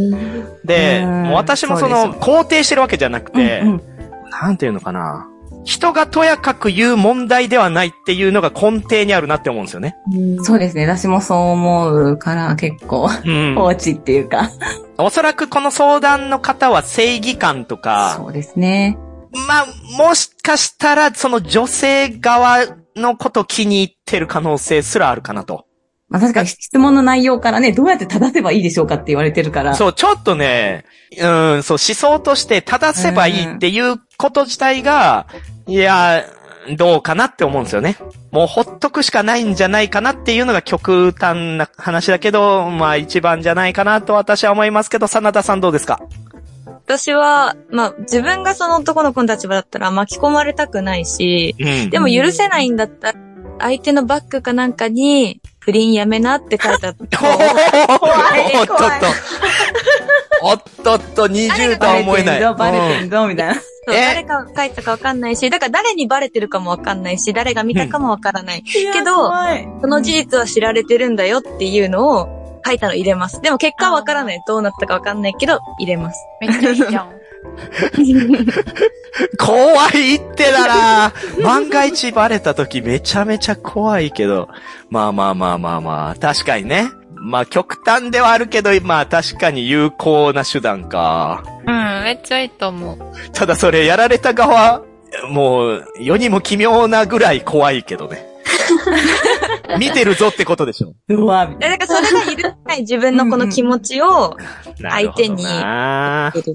[0.64, 3.82] で、うんもう私もその、肯定してるわけじゃなくて、うんうん
[4.30, 5.28] なんていうのかな。
[5.64, 9.96] 人がとやかく言う問題ではないっていうのが根底にあるなって思うんですよね。
[10.42, 10.86] そうですね。
[10.86, 13.64] 私もそう思うから結構うん放。
[13.64, 14.50] 置っていうか。
[14.98, 18.98] おそらくこの相談の方は正義感とか、そうですね。
[19.32, 25.66] まあ、もしかしたら、その女性側のこと気に入ってる可能性すらあるかなと。
[26.10, 29.74] まあ確かに質問の内容からね、どうやって正せばいいでしょうかって言われてるから。
[29.74, 30.84] そう、ちょっとね、
[31.18, 35.26] うん、そう、思想として正せばいいっていうこと自体が、
[35.66, 36.24] いや、
[36.76, 37.96] どうかなって思うんですよね。
[38.32, 46.00] もうほっとくしかないんじゃないかなっていうのが極端な話だけど、まあ一番じゃないかなと私は思いますけど、真田さんどうですか？
[46.66, 51.90] 私は、まあ、自分がその男の子の立場だったら巻き込まれたくないし、うん。
[51.90, 53.18] でも許せないんだったら、
[53.60, 57.20] 相手のバッグかなんかに、不倫やめなって書いてあった。
[57.22, 58.84] おっとっと。
[60.42, 62.54] おっとっと、20とは思えない。
[62.54, 63.60] バレてんぞ、バレてんぞ、みたいな。
[63.86, 68.62] 誰が書いたかわかんないし、だから誰にバレてるかもわかんないし、誰が見たかもわからない。
[68.62, 69.30] けど、
[69.80, 73.40] その事実は知られてるんだよっていうのを書いたの入れます。
[73.42, 74.40] でも結果はわからない。
[74.46, 76.18] どうなったかわかんないけど、入れます。
[76.40, 77.19] めっちゃいいじゃん。
[79.38, 84.48] 怖いってだな万が一バレた時めちゃめちゃ怖いけど。
[84.88, 86.90] まあまあまあまあまあ、確かにね。
[87.14, 91.44] まあ極端ではあるけど、まあ確かに有効な手段か。
[91.66, 92.98] うん、めっちゃいいと思う。
[93.32, 94.82] ただそれやられた側、
[95.30, 98.29] もう世にも奇妙なぐらい怖いけどね。
[99.78, 100.94] 見てるぞってことでしょ。
[101.08, 104.36] うわ、みたいだからそれが許せない自分のこの気持ちを、
[104.82, 105.44] 相手に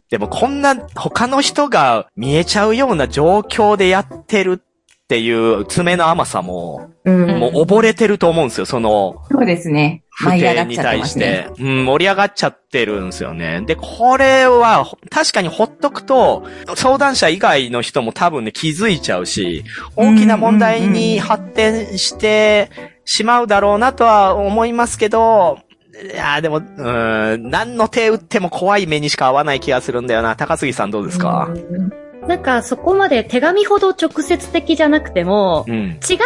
[0.10, 4.62] でもこんな他の人が見えちゃうような状況でやってる
[5.06, 9.38] っていう爪の甘さも、うんもう溺れてると思うんですよ、その、な。
[9.38, 10.04] そうですね。
[10.10, 11.48] 不定に対して。
[11.60, 13.62] うん、盛り上がっちゃってるんですよね。
[13.68, 19.64] で、これは、ほ確かにほっとくと、相談者以外の人も多分ね、気づいちゃうし、
[19.96, 22.72] 大きな問題に発展して
[23.04, 25.60] しまうだろうなとは思いますけど、
[26.12, 30.36] いやーでも、うーん、何の手打っても怖い目にしか合わない気がするんだよな。
[30.36, 35.76] 高杉さんどうですか、うんなんかそこまで手紙ほど直接的じゃなくても、うん。
[35.76, 36.18] 違う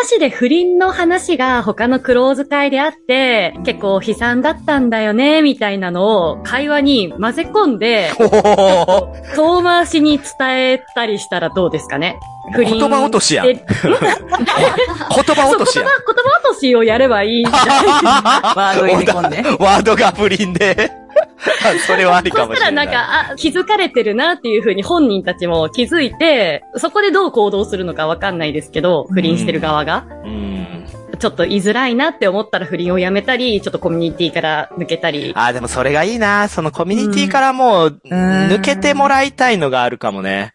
[0.00, 8.10] 話で不倫の話が他のクローズ会であって、結構悲惨だったんだよね、みたいなのを会話に混ぜ込んで、
[9.34, 12.18] 遠回しに伝えたりしたらどうですかね？
[12.56, 15.86] 言葉落としや 言葉落としやん。
[15.86, 17.86] 言葉、言葉落としをやればいいんじゃない
[18.56, 19.42] ワード入れ込んで。
[19.62, 20.90] ワードが不倫で。
[21.86, 22.72] それはありかそしたらもしれな。
[22.72, 30.04] ないんか、あ、気づかれてるなっていうふうに本人たちも気づいて、そこでどう行動するのかわかんないですけど、不倫してる側が。
[30.24, 30.84] うん。
[31.18, 35.32] ちょっと言いづらいなって思ったら不倫をやめたり、ちょっとコミュニティから抜けたり。
[35.34, 36.48] あー、でもそれがいいな。
[36.48, 40.52] そのコミュニティからもう、抜けてもらいたいのがあるかもね。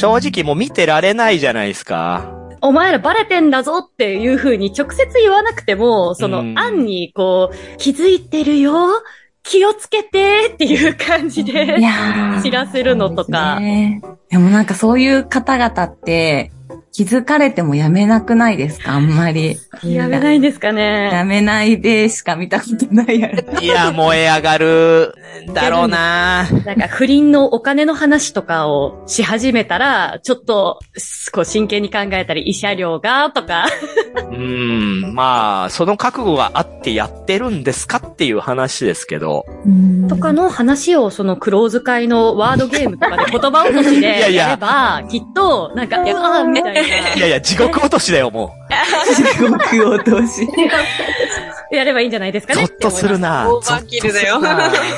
[0.00, 2.24] 正直もう見てられないじゃないですか。
[2.60, 8.88] お前らバレてんだぞっていう風に直接言わなくても、そのうん案にこう、気づいてるよ
[9.48, 11.78] 気をつけてっていう感じで
[12.42, 13.58] 知らせるのとか
[14.30, 16.52] でもなんかそういう方々って
[16.92, 18.92] 気づかれてもやめなくないですか？
[18.92, 19.56] あんまり。
[19.84, 21.10] やめないんですかね。
[21.12, 23.60] やめないでしか見たことないやろ。
[23.60, 25.14] いや、燃え上がる、
[25.54, 26.48] だろうな。
[26.64, 30.80] なんか不倫のお金の話とかをし始めたら、ちょっと、
[31.30, 33.68] こう真剣に考えたり、慰謝料が、とか。
[34.32, 35.14] うん。
[35.14, 39.46] まあ、その覚悟があってやってるんですかっていう話ですけど。
[40.08, 46.80] とかの話をそのクローズ会のワードゲームとかで言葉落としいやいやでやれば、きっと、なんか、いや、あーみたいな。
[47.14, 48.52] いやいや、地獄落としだよ、も
[49.14, 50.48] 地獄落とし。
[51.70, 52.56] やればいいんじゃないですかう。
[52.56, 52.66] ね？
[52.66, 53.46] ゾッとするな。
[53.48, 54.88] オーバーキルだよゾッとするな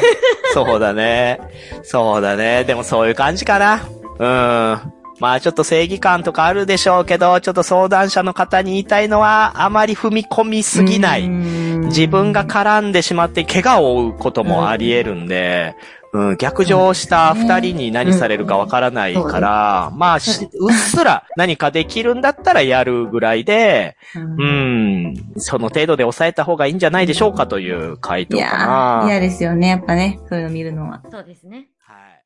[0.55, 1.41] そうだね。
[1.83, 2.65] そうだね。
[2.65, 3.83] でもそういう感じかな。
[4.19, 4.93] うん。
[5.21, 11.29] まあちょっと正義感とかあるでしょうけど、ちょっと相談者の方に言いたいのは、あまり踏み込みすぎない。
[11.29, 15.75] 自分が絡んでしまって怪我を負うこともあり得るんで、
[16.13, 29.03] うん、逆上した二人に何されるかわからないから、まあし、うっすら何かできるんだったらやるぐらいで、うん、その程度で抑えた方がいいんじゃないでしょうかという回答かいやな。
[29.05, 29.69] ー、嫌ですよね。
[29.69, 31.03] やっぱね、そういうの見るのは。
[31.11, 31.69] そうですね。
[31.79, 32.21] はい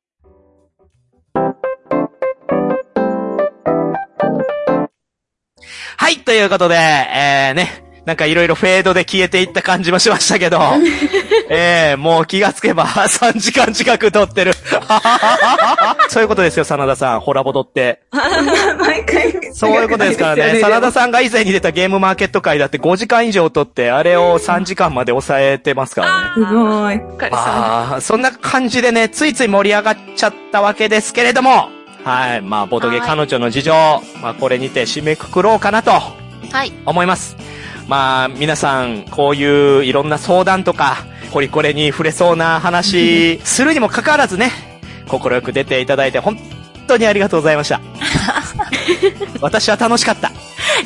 [5.97, 10.59] はい、ということで、えー、ね、なんかいろいろフェードで消えていった感じもしましたけど、
[11.49, 14.53] えー、もう気がつけば 3時間近く撮ってる。
[16.09, 18.01] そういうことですよ、真田さん、ホラボドって。
[18.79, 19.33] 毎回。
[19.53, 26.47] そういうことですからね、真田さんが以前に出たゲームマーケット会だって5時間以上撮って、あれを3時間まで抑えてますからね。
[26.47, 27.01] すごい。
[27.31, 31.69] ああ、そんな感じでね、ついつい盛り上がっちゃったわけですけれども、
[32.03, 32.41] はい。
[32.41, 33.73] まあ、ボトゲ彼女の事情、
[34.21, 36.71] まあ、これにて締めくくろうかなとはい。
[36.85, 37.35] 思います。
[37.87, 40.97] まあ、皆さん、こういういろんな相談とか、
[41.31, 44.51] こりこれに触れそうな話、するにもかかわらずね、
[45.07, 46.37] 心よく出ていただいて、本
[46.87, 47.79] 当にありがとうございました。
[49.41, 50.31] 私は楽しかった。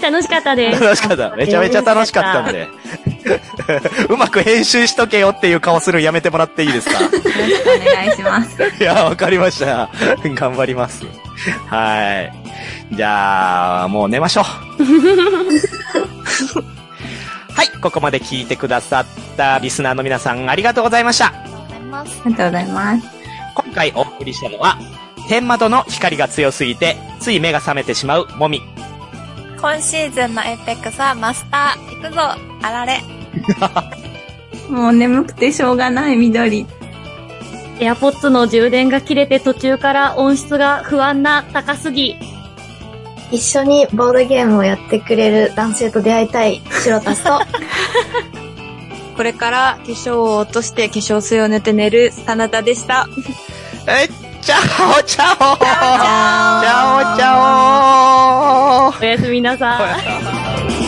[0.02, 0.82] 楽しかったです。
[0.84, 1.36] 楽しかった。
[1.36, 2.68] めちゃめちゃ楽しかったんで。
[4.10, 7.00] うまく編集しとけよっていう顔するのやめてもらっていいですか？
[7.04, 8.58] よろしくお願いします。
[8.80, 9.89] いや、わかりました。
[10.36, 11.04] 頑張ります。
[11.68, 12.34] はい。
[12.95, 14.45] じゃあ、もう寝ましょう。
[17.60, 17.70] はい。
[17.82, 21.26] ここまで聞いてくださったリスナーの皆さんありがとうございました。
[21.26, 22.22] ありがとうございます。
[22.22, 23.07] ありがとうございます。
[23.53, 24.80] 今回お送りしたのは、
[25.28, 28.62] 天窓の光が強すぎて、つい目が覚めてしまうもみ。
[29.60, 32.01] 今シーズンの Apex はマスター。
[32.01, 32.22] 行くぞ
[32.62, 33.01] あられ。
[34.72, 36.66] もう眠くてしょうがない緑。
[37.82, 42.16] AirPods の充電が切れて途中から音質が不安な高杉。
[43.32, 47.40] 一緒にボードゲームをやってくれる男性と出会いたい白タスと、
[49.16, 53.08] これから化粧を落として化粧水を塗って寝る真田でした。
[53.88, 54.08] え、
[54.42, 55.38] チャオチャオ。
[55.38, 57.18] チャオチャオ。
[57.18, 57.36] チャ
[58.88, 59.98] オおやすみなさ
[60.76, 60.79] い。